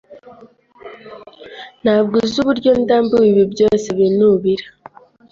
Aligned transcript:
Ntabwo 1.83 2.13
uzi 2.23 2.35
uburyo 2.43 2.71
ndambiwe 2.81 3.25
ibi 3.33 3.43
byose 3.53 3.87
binubira. 3.97 4.65